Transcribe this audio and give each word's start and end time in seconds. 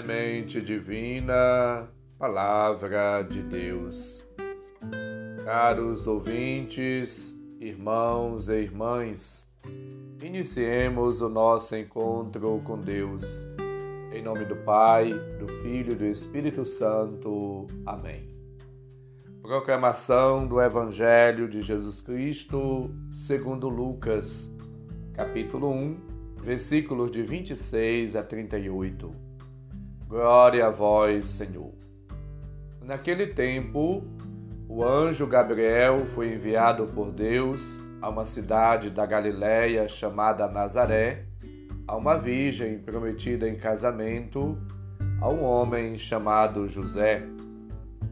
Semente 0.00 0.62
Divina, 0.62 1.86
Palavra 2.18 3.20
de 3.20 3.42
Deus. 3.42 4.26
Caros 5.44 6.06
ouvintes, 6.06 7.38
irmãos 7.60 8.48
e 8.48 8.62
irmãs, 8.62 9.46
iniciemos 10.22 11.20
o 11.20 11.28
nosso 11.28 11.76
encontro 11.76 12.62
com 12.64 12.78
Deus. 12.78 13.24
Em 14.10 14.22
nome 14.22 14.46
do 14.46 14.56
Pai, 14.56 15.12
do 15.38 15.46
Filho 15.60 15.92
e 15.92 15.96
do 15.96 16.06
Espírito 16.06 16.64
Santo. 16.64 17.66
Amém. 17.84 18.26
Proclamação 19.42 20.46
do 20.46 20.62
Evangelho 20.62 21.46
de 21.46 21.60
Jesus 21.60 22.00
Cristo, 22.00 22.90
segundo 23.12 23.68
Lucas, 23.68 24.50
capítulo 25.12 25.70
1, 25.70 26.00
versículos 26.38 27.10
de 27.10 27.22
26 27.22 28.16
a 28.16 28.22
38. 28.22 29.29
Glória 30.10 30.66
a 30.66 30.70
vós, 30.70 31.28
Senhor. 31.28 31.72
Naquele 32.84 33.28
tempo, 33.28 34.02
o 34.68 34.82
anjo 34.84 35.24
Gabriel 35.24 36.04
foi 36.04 36.34
enviado 36.34 36.88
por 36.88 37.12
Deus 37.12 37.80
a 38.02 38.08
uma 38.08 38.24
cidade 38.24 38.90
da 38.90 39.06
Galiléia 39.06 39.86
chamada 39.86 40.48
Nazaré, 40.48 41.26
a 41.86 41.96
uma 41.96 42.18
virgem 42.18 42.80
prometida 42.80 43.48
em 43.48 43.54
casamento 43.54 44.58
a 45.20 45.28
um 45.28 45.44
homem 45.44 45.96
chamado 45.96 46.66
José. 46.66 47.22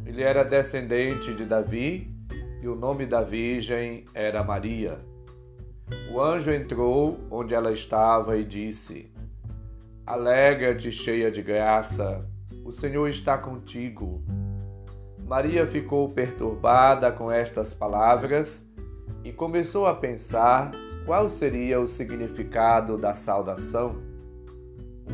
Ele 0.07 0.23
era 0.23 0.45
descendente 0.45 1.35
de 1.35 1.45
Davi 1.45 2.15
e 2.63 2.69
o 2.69 2.77
nome 2.77 3.07
da 3.07 3.23
virgem 3.23 4.05
era 4.15 4.45
Maria. 4.45 5.01
O 6.13 6.21
anjo 6.21 6.53
entrou 6.53 7.19
onde 7.29 7.55
ela 7.55 7.73
estava 7.73 8.37
e 8.37 8.45
disse: 8.45 9.11
Alegra-te, 10.09 10.91
cheia 10.91 11.31
de 11.31 11.43
graça, 11.43 12.27
o 12.65 12.73
Senhor 12.73 13.11
está 13.11 13.37
contigo. 13.37 14.23
Maria 15.23 15.67
ficou 15.67 16.09
perturbada 16.09 17.13
com 17.13 17.31
estas 17.31 17.75
palavras 17.75 18.67
e 19.23 19.35
começou 19.35 19.87
a 19.87 19.95
pensar 19.95 20.71
qual 21.05 21.29
seria 21.29 21.79
o 21.79 21.87
significado 21.87 22.97
da 22.97 23.13
saudação. 23.13 23.97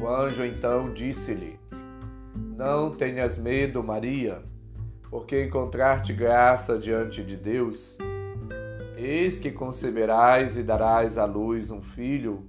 O 0.01 0.07
anjo 0.07 0.45
então 0.45 0.95
disse-lhe: 0.95 1.59
Não 2.57 2.95
tenhas 2.95 3.37
medo, 3.37 3.83
Maria, 3.83 4.43
porque 5.11 5.43
encontrar-te 5.43 6.13
graça 6.13 6.79
diante 6.79 7.21
de 7.21 7.37
Deus. 7.37 7.99
Eis 8.97 9.41
que 9.41 9.51
conceberás 9.51 10.57
e 10.57 10.63
darás 10.63 11.19
à 11.19 11.25
luz 11.25 11.73
um 11.73 11.83
filho 11.83 12.49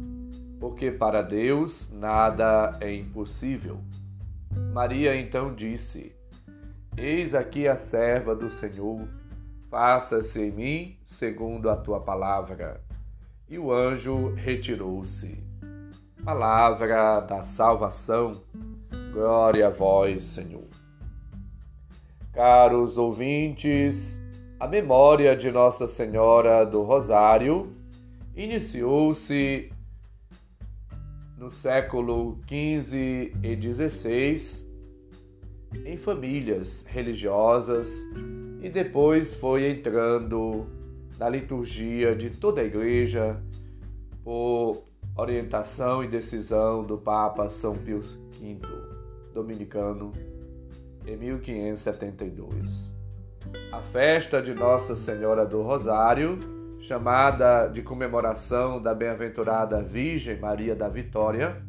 porque 0.61 0.91
para 0.91 1.23
Deus 1.23 1.91
nada 1.91 2.77
é 2.79 2.93
impossível. 2.93 3.79
Maria 4.71 5.15
então 5.15 5.55
disse: 5.55 6.15
Eis 6.95 7.33
aqui 7.33 7.67
a 7.67 7.75
serva 7.75 8.35
do 8.35 8.47
Senhor, 8.47 9.07
faça-se 9.71 10.39
em 10.39 10.51
mim 10.51 10.97
segundo 11.03 11.67
a 11.67 11.75
tua 11.75 11.99
palavra. 11.99 12.79
E 13.49 13.57
o 13.57 13.73
anjo 13.73 14.35
retirou-se. 14.35 15.43
Palavra 16.23 17.19
da 17.21 17.41
salvação, 17.41 18.39
glória 19.11 19.65
a 19.65 19.71
vós, 19.71 20.23
Senhor. 20.25 20.67
Caros 22.31 22.99
ouvintes, 22.99 24.21
a 24.59 24.67
memória 24.67 25.35
de 25.35 25.51
Nossa 25.51 25.87
Senhora 25.87 26.63
do 26.63 26.83
Rosário 26.83 27.75
iniciou-se 28.35 29.70
no 31.41 31.49
século 31.49 32.39
XV 32.47 33.33
e 33.41 33.59
XVI 33.59 34.69
em 35.83 35.97
famílias 35.97 36.85
religiosas 36.87 38.07
e 38.61 38.69
depois 38.69 39.33
foi 39.33 39.71
entrando 39.71 40.67
na 41.17 41.27
liturgia 41.27 42.15
de 42.15 42.29
toda 42.29 42.61
a 42.61 42.63
igreja 42.63 43.41
por 44.23 44.83
orientação 45.17 46.03
e 46.03 46.07
decisão 46.07 46.83
do 46.83 46.95
Papa 46.95 47.49
São 47.49 47.75
Pio 47.75 48.01
V, 48.01 48.59
dominicano, 49.33 50.11
em 51.07 51.17
1572. 51.17 52.95
A 53.71 53.81
festa 53.81 54.43
de 54.43 54.53
Nossa 54.53 54.95
Senhora 54.95 55.43
do 55.43 55.63
Rosário 55.63 56.37
chamada 56.81 57.67
de 57.67 57.81
comemoração 57.83 58.81
da 58.81 58.93
bem-aventurada 58.93 59.81
Virgem 59.81 60.37
Maria 60.37 60.75
da 60.75 60.89
Vitória, 60.89 61.61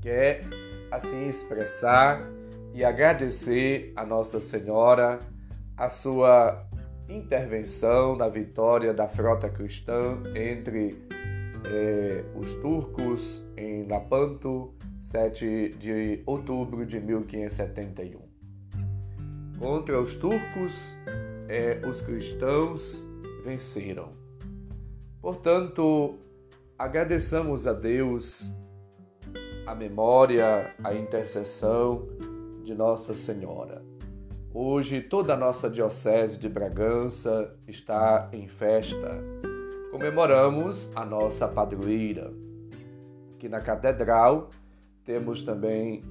quer 0.00 0.42
assim 0.90 1.28
expressar 1.28 2.22
e 2.72 2.84
agradecer 2.84 3.92
a 3.96 4.06
Nossa 4.06 4.40
Senhora 4.40 5.18
a 5.76 5.88
sua 5.88 6.64
intervenção 7.08 8.16
na 8.16 8.28
vitória 8.28 8.94
da 8.94 9.08
frota 9.08 9.48
cristã 9.48 10.22
entre 10.34 11.02
eh, 11.64 12.24
os 12.36 12.54
turcos 12.56 13.44
em 13.56 13.88
Lapanto, 13.88 14.72
7 15.02 15.70
de 15.70 16.22
outubro 16.24 16.86
de 16.86 17.00
1571. 17.00 18.20
Contra 19.60 20.00
os 20.00 20.14
turcos, 20.14 20.94
eh, 21.48 21.80
os 21.84 22.00
cristãos 22.00 23.11
venceram. 23.42 24.12
Portanto, 25.20 26.18
agradeçamos 26.78 27.66
a 27.66 27.72
Deus 27.72 28.56
a 29.66 29.74
memória, 29.74 30.74
a 30.82 30.94
intercessão 30.94 32.08
de 32.64 32.74
Nossa 32.74 33.14
Senhora. 33.14 33.82
Hoje 34.54 35.00
toda 35.00 35.34
a 35.34 35.36
nossa 35.36 35.70
Diocese 35.70 36.38
de 36.38 36.48
Bragança 36.48 37.54
está 37.66 38.28
em 38.32 38.48
festa. 38.48 39.18
Comemoramos 39.90 40.90
a 40.94 41.04
nossa 41.04 41.48
padroeira. 41.48 42.32
Aqui 43.34 43.48
na 43.48 43.60
Catedral 43.60 44.50
temos 45.04 45.42
também 45.42 46.04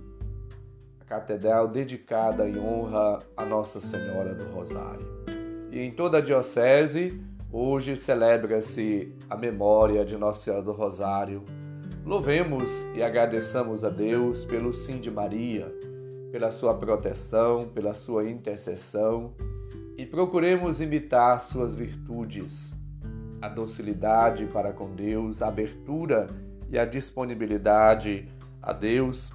a 0.99 1.05
Catedral 1.05 1.67
dedicada 1.67 2.47
em 2.49 2.57
honra 2.57 3.19
a 3.37 3.45
Nossa 3.45 3.79
Senhora 3.79 4.33
do 4.33 4.45
Rosário. 4.53 5.40
E 5.71 5.79
em 5.79 5.91
toda 5.91 6.17
a 6.17 6.21
Diocese, 6.21 7.19
hoje 7.51 7.95
celebra-se 7.95 9.15
a 9.29 9.37
memória 9.37 10.03
de 10.03 10.17
Nossa 10.17 10.43
Senhora 10.43 10.63
do 10.63 10.73
Rosário. 10.73 11.43
Louvemos 12.05 12.69
e 12.93 13.01
agradeçamos 13.01 13.83
a 13.83 13.89
Deus 13.89 14.43
pelo 14.43 14.73
sim 14.73 14.99
de 14.99 15.09
Maria, 15.09 15.73
pela 16.31 16.51
sua 16.51 16.73
proteção, 16.73 17.69
pela 17.73 17.93
sua 17.93 18.29
intercessão 18.29 19.33
e 20.01 20.05
procuremos 20.05 20.81
imitar 20.81 21.41
suas 21.41 21.75
virtudes, 21.75 22.75
a 23.39 23.47
docilidade 23.47 24.47
para 24.47 24.73
com 24.73 24.95
Deus, 24.95 25.43
a 25.43 25.47
abertura 25.47 26.25
e 26.71 26.79
a 26.79 26.85
disponibilidade 26.85 28.27
a 28.61 28.73
Deus. 28.73 29.31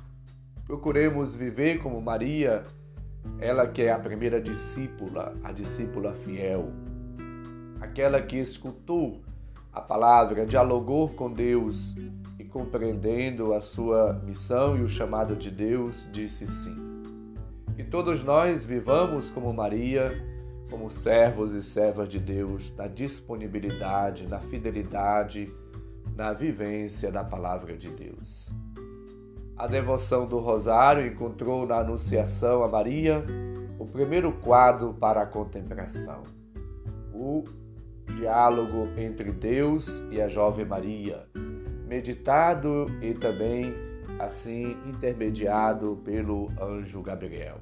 Procuremos 0.64 1.36
viver 1.36 1.78
como 1.78 2.02
Maria 2.02 2.64
ela 3.38 3.66
que 3.66 3.82
é 3.82 3.92
a 3.92 3.98
primeira 3.98 4.40
discípula, 4.40 5.34
a 5.44 5.52
discípula 5.52 6.12
fiel, 6.14 6.72
aquela 7.80 8.20
que 8.20 8.36
escutou 8.36 9.20
a 9.72 9.80
palavra, 9.80 10.46
dialogou 10.46 11.08
com 11.08 11.30
Deus 11.30 11.94
e 12.38 12.44
compreendendo 12.44 13.52
a 13.52 13.60
sua 13.60 14.14
missão 14.24 14.76
e 14.76 14.82
o 14.82 14.88
chamado 14.88 15.36
de 15.36 15.50
Deus, 15.50 16.08
disse 16.10 16.46
sim. 16.46 16.76
Que 17.76 17.84
todos 17.84 18.24
nós 18.24 18.64
vivamos 18.64 19.28
como 19.28 19.52
Maria, 19.52 20.10
como 20.70 20.90
servos 20.90 21.52
e 21.52 21.62
servas 21.62 22.08
de 22.08 22.18
Deus, 22.18 22.72
na 22.74 22.86
disponibilidade, 22.86 24.26
na 24.26 24.40
fidelidade, 24.40 25.52
na 26.16 26.32
vivência 26.32 27.12
da 27.12 27.22
palavra 27.22 27.76
de 27.76 27.90
Deus. 27.90 28.54
A 29.56 29.66
devoção 29.66 30.26
do 30.26 30.38
Rosário 30.38 31.06
encontrou 31.06 31.66
na 31.66 31.78
Anunciação 31.78 32.62
a 32.62 32.68
Maria 32.68 33.24
o 33.78 33.86
primeiro 33.86 34.30
quadro 34.30 34.92
para 34.92 35.22
a 35.22 35.26
contemplação. 35.26 36.24
O 37.14 37.42
diálogo 38.18 38.88
entre 38.98 39.32
Deus 39.32 40.04
e 40.10 40.20
a 40.20 40.28
jovem 40.28 40.66
Maria, 40.66 41.26
meditado 41.88 42.86
e 43.00 43.14
também 43.14 43.72
assim 44.18 44.76
intermediado 44.86 46.02
pelo 46.04 46.52
anjo 46.60 47.00
Gabriel. 47.00 47.56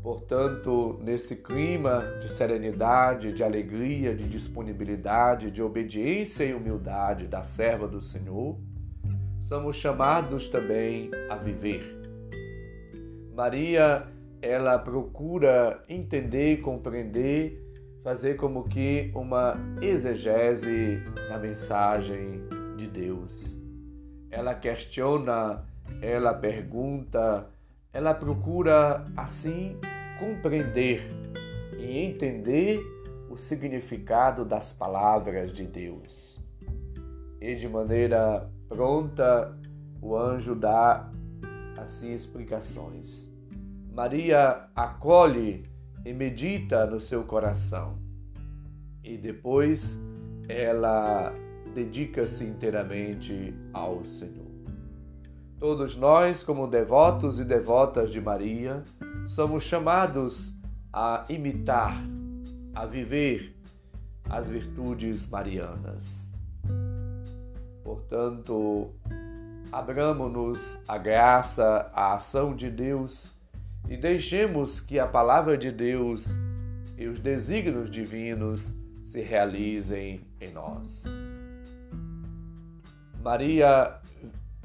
Portanto, 0.00 1.00
nesse 1.02 1.34
clima 1.34 2.00
de 2.20 2.30
serenidade, 2.30 3.32
de 3.32 3.42
alegria, 3.42 4.14
de 4.14 4.28
disponibilidade, 4.28 5.50
de 5.50 5.60
obediência 5.60 6.44
e 6.44 6.54
humildade 6.54 7.26
da 7.26 7.42
serva 7.42 7.88
do 7.88 8.00
Senhor, 8.00 8.56
somos 9.44 9.76
chamados 9.76 10.48
também 10.48 11.10
a 11.30 11.36
viver. 11.36 11.82
Maria, 13.34 14.06
ela 14.40 14.78
procura 14.78 15.82
entender, 15.88 16.60
compreender 16.60 17.64
fazer 18.04 18.34
como 18.34 18.64
que 18.68 19.10
uma 19.14 19.56
exegese 19.80 21.02
da 21.26 21.38
mensagem 21.38 22.42
de 22.76 22.86
Deus. 22.86 23.58
Ela 24.30 24.54
questiona, 24.54 25.64
ela 26.02 26.34
pergunta, 26.34 27.48
ela 27.94 28.12
procura 28.12 29.06
assim 29.16 29.78
compreender 30.18 31.02
e 31.78 31.98
entender 31.98 32.78
o 33.30 33.38
significado 33.38 34.44
das 34.44 34.70
palavras 34.70 35.50
de 35.50 35.66
Deus. 35.66 36.44
E 37.40 37.54
de 37.54 37.66
maneira 37.66 38.50
pronta, 38.68 39.56
o 40.00 40.16
anjo 40.16 40.54
dá 40.54 41.10
assim 41.76 42.12
explicações. 42.12 43.32
Maria 43.92 44.68
acolhe 44.74 45.62
e 46.04 46.12
medita 46.12 46.86
no 46.86 47.00
seu 47.00 47.24
coração. 47.24 47.98
E 49.02 49.16
depois 49.16 50.00
ela 50.48 51.32
dedica-se 51.74 52.44
inteiramente 52.44 53.54
ao 53.72 54.02
Senhor. 54.04 54.44
Todos 55.58 55.96
nós, 55.96 56.42
como 56.42 56.66
devotos 56.66 57.40
e 57.40 57.44
devotas 57.44 58.12
de 58.12 58.20
Maria, 58.20 58.82
somos 59.26 59.64
chamados 59.64 60.54
a 60.92 61.24
imitar, 61.28 61.96
a 62.74 62.84
viver 62.84 63.54
as 64.28 64.48
virtudes 64.48 65.28
marianas. 65.28 66.23
Portanto, 67.94 68.90
abramos-nos 69.70 70.80
a 70.88 70.98
graça, 70.98 71.88
a 71.94 72.14
ação 72.14 72.56
de 72.56 72.68
Deus 72.68 73.32
e 73.88 73.96
deixemos 73.96 74.80
que 74.80 74.98
a 74.98 75.06
palavra 75.06 75.56
de 75.56 75.70
Deus 75.70 76.26
e 76.98 77.06
os 77.06 77.20
desígnios 77.20 77.88
divinos 77.88 78.74
se 79.04 79.20
realizem 79.20 80.26
em 80.40 80.52
nós. 80.52 81.04
Maria 83.22 84.00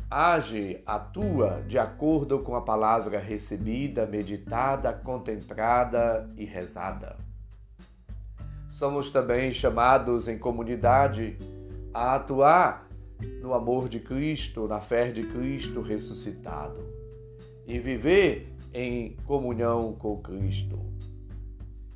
age, 0.10 0.81
atua 0.88 1.64
de 1.68 1.78
acordo 1.78 2.40
com 2.40 2.56
a 2.56 2.62
palavra 2.62 3.20
recebida, 3.20 4.08
meditada, 4.08 4.92
contemplada 4.92 6.28
e 6.36 6.46
rezada. 6.46 7.16
Somos 8.72 9.12
também 9.12 9.54
chamados 9.54 10.28
em 10.28 10.40
comunidade 10.40 11.38
a 11.94 12.16
atuar 12.16 12.88
no 13.42 13.54
amor 13.54 13.89
de 13.89 14.00
Cristo, 14.00 14.68
na 14.68 14.80
fé 14.80 15.12
de 15.12 15.24
Cristo 15.24 15.81
ressuscitado 15.81 16.80
e 17.68 17.77
viver 17.80 18.48
em 18.74 19.16
comunhão 19.25 19.94
com 19.94 20.18
Cristo. 20.18 20.80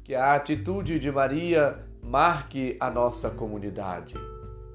Que 0.04 0.16
a 0.16 0.36
atitude 0.36 1.00
de 1.00 1.12
Maria 1.12 1.80
marque 2.02 2.76
a 2.80 2.90
nossa 2.90 3.30
comunidade 3.30 4.16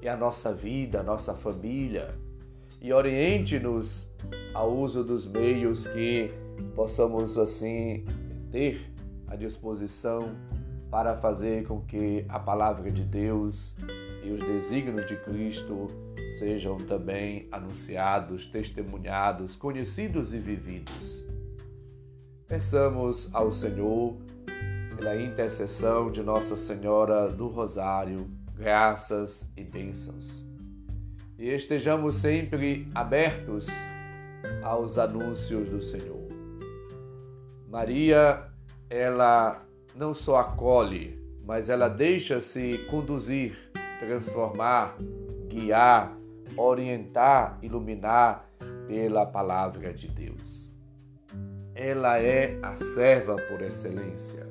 e 0.01 0.07
a 0.07 0.17
nossa 0.17 0.53
vida, 0.53 1.01
a 1.01 1.03
nossa 1.03 1.33
família 1.33 2.15
e 2.81 2.93
oriente-nos 2.93 4.11
ao 4.53 4.75
uso 4.75 5.03
dos 5.03 5.27
meios 5.27 5.85
que 5.87 6.29
possamos 6.75 7.37
assim 7.37 8.05
ter 8.51 8.91
à 9.27 9.35
disposição 9.35 10.35
para 10.89 11.15
fazer 11.17 11.67
com 11.67 11.81
que 11.81 12.25
a 12.27 12.39
palavra 12.39 12.89
de 12.89 13.03
Deus 13.03 13.75
e 14.23 14.31
os 14.31 14.39
desígnios 14.39 15.05
de 15.07 15.15
Cristo 15.17 15.87
sejam 16.39 16.77
também 16.77 17.49
anunciados, 17.51 18.47
testemunhados, 18.47 19.57
conhecidos 19.57 20.33
e 20.33 20.37
vividos. 20.37 21.27
Peçamos 22.47 23.29
ao 23.33 23.51
Senhor, 23.51 24.15
pela 24.95 25.21
intercessão 25.21 26.09
de 26.09 26.23
Nossa 26.23 26.55
Senhora 26.55 27.27
do 27.27 27.47
Rosário, 27.47 28.29
graças 28.55 29.51
e 29.55 29.63
bênçãos. 29.63 30.49
E 31.37 31.49
estejamos 31.49 32.15
sempre 32.15 32.87
abertos 32.95 33.67
aos 34.63 34.97
anúncios 34.97 35.69
do 35.69 35.81
Senhor. 35.81 36.27
Maria, 37.67 38.45
ela 38.89 39.61
não 39.93 40.15
só 40.15 40.37
acolhe, 40.37 41.19
mas 41.45 41.69
ela 41.69 41.89
deixa-se 41.89 42.77
conduzir, 42.89 43.57
transformar, 43.99 44.95
guiar, 45.47 46.18
orientar, 46.59 47.57
iluminar 47.61 48.49
pela 48.87 49.25
palavra 49.25 49.93
de 49.93 50.07
Deus 50.07 50.69
ela 51.79 52.21
é 52.21 52.59
a 52.61 52.75
serva 52.75 53.37
por 53.47 53.61
excelência. 53.61 54.45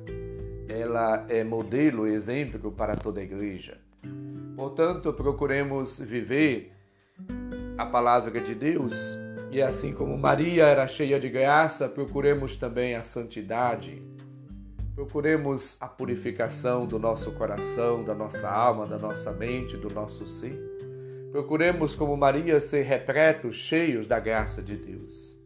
Ela 0.67 1.27
é 1.29 1.43
modelo, 1.43 2.07
exemplo 2.07 2.71
para 2.71 2.95
toda 2.95 3.19
a 3.19 3.23
igreja. 3.23 3.77
Portanto, 4.57 5.13
procuremos 5.13 5.99
viver 5.99 6.73
a 7.77 7.85
palavra 7.85 8.41
de 8.41 8.55
Deus 8.55 9.15
e 9.51 9.61
assim 9.61 9.93
como 9.93 10.17
Maria 10.17 10.65
era 10.65 10.87
cheia 10.87 11.19
de 11.19 11.29
graça, 11.29 11.87
procuremos 11.87 12.57
também 12.57 12.95
a 12.95 13.03
santidade. 13.03 14.01
Procuremos 14.95 15.77
a 15.79 15.87
purificação 15.87 16.87
do 16.87 16.97
nosso 16.97 17.31
coração, 17.33 18.03
da 18.03 18.15
nossa 18.15 18.49
alma, 18.49 18.87
da 18.87 18.97
nossa 18.97 19.31
mente, 19.31 19.77
do 19.77 19.93
nosso 19.93 20.25
ser. 20.25 20.68
Procuremos, 21.31 21.95
como 21.95 22.17
Maria, 22.17 22.59
ser 22.59 22.83
repletos, 22.83 23.55
cheios 23.55 24.07
da 24.07 24.19
graça 24.19 24.63
de 24.63 24.75
Deus. 24.75 25.39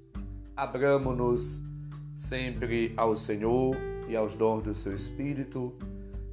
Abramos-nos 0.55 1.61
sempre 2.15 2.93
ao 2.95 3.17
Senhor 3.17 3.75
e 4.07 4.15
aos 4.15 4.33
dons 4.33 4.63
do 4.63 4.73
seu 4.73 4.95
Espírito, 4.95 5.73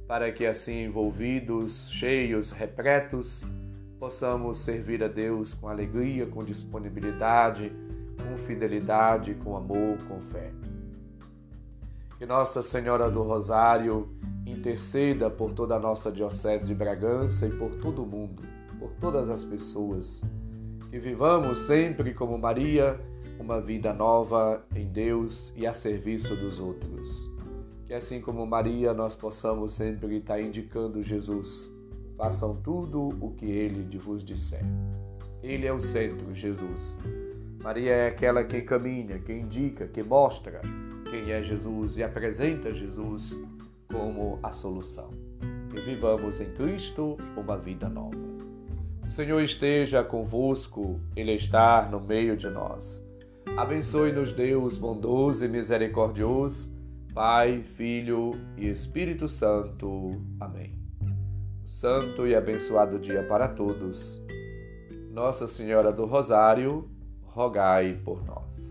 para 0.07 0.31
que 0.31 0.45
assim 0.45 0.85
envolvidos, 0.85 1.89
cheios, 1.91 2.51
repletos, 2.51 3.43
possamos 3.99 4.57
servir 4.57 5.03
a 5.03 5.09
Deus 5.09 5.53
com 5.53 5.67
alegria, 5.67 6.25
com 6.25 6.43
disponibilidade, 6.43 7.73
com 8.17 8.37
fidelidade, 8.37 9.33
com 9.35 9.57
amor, 9.57 9.97
com 10.07 10.21
fé. 10.21 10.51
Que 12.17 12.25
Nossa 12.25 12.63
Senhora 12.63 13.11
do 13.11 13.21
Rosário 13.21 14.07
interceda 14.45 15.29
por 15.29 15.51
toda 15.51 15.75
a 15.75 15.79
nossa 15.79 16.09
Diocese 16.09 16.63
de 16.63 16.73
Bragança 16.73 17.47
e 17.47 17.51
por 17.51 17.75
todo 17.75 18.03
o 18.03 18.05
mundo, 18.05 18.43
por 18.81 18.91
todas 18.99 19.29
as 19.29 19.43
pessoas. 19.43 20.25
Que 20.89 20.97
vivamos 20.97 21.59
sempre 21.59 22.15
como 22.15 22.35
Maria 22.37 22.99
uma 23.39 23.61
vida 23.61 23.93
nova 23.93 24.65
em 24.75 24.87
Deus 24.87 25.53
e 25.55 25.67
a 25.67 25.73
serviço 25.73 26.35
dos 26.35 26.59
outros. 26.59 27.31
Que 27.85 27.93
assim 27.93 28.19
como 28.19 28.45
Maria, 28.45 28.93
nós 28.93 29.15
possamos 29.15 29.73
sempre 29.73 30.17
estar 30.17 30.41
indicando 30.41 31.03
Jesus. 31.03 31.71
Façam 32.17 32.55
tudo 32.55 33.09
o 33.21 33.31
que 33.31 33.45
ele 33.45 33.97
vos 33.97 34.23
disser. 34.23 34.63
Ele 35.43 35.67
é 35.67 35.73
o 35.73 35.79
centro, 35.79 36.33
Jesus. 36.33 36.97
Maria 37.63 37.91
é 37.91 38.07
aquela 38.07 38.43
que 38.43 38.61
caminha, 38.61 39.19
que 39.19 39.31
indica, 39.31 39.87
que 39.87 40.01
mostra 40.01 40.61
quem 41.09 41.31
é 41.31 41.43
Jesus 41.43 41.97
e 41.97 42.03
apresenta 42.03 42.73
Jesus 42.73 43.39
como 43.91 44.39
a 44.41 44.51
solução. 44.51 45.11
Que 45.69 45.81
vivamos 45.81 46.39
em 46.39 46.51
Cristo 46.53 47.17
uma 47.37 47.57
vida 47.57 47.87
nova. 47.87 48.30
O 49.11 49.13
Senhor 49.13 49.41
esteja 49.41 50.05
convosco, 50.05 50.97
Ele 51.17 51.33
está 51.33 51.85
no 51.85 51.99
meio 51.99 52.37
de 52.37 52.49
nós. 52.49 53.05
Abençoe-nos, 53.57 54.31
Deus 54.31 54.77
bondoso 54.77 55.43
e 55.43 55.49
misericordioso, 55.49 56.73
Pai, 57.13 57.61
Filho 57.61 58.31
e 58.55 58.69
Espírito 58.69 59.27
Santo. 59.27 60.11
Amém. 60.39 60.79
Santo 61.65 62.25
e 62.25 62.33
abençoado 62.33 62.99
dia 62.99 63.21
para 63.23 63.49
todos. 63.49 64.23
Nossa 65.09 65.45
Senhora 65.45 65.91
do 65.91 66.05
Rosário, 66.05 66.89
rogai 67.21 67.99
por 68.05 68.23
nós. 68.23 68.70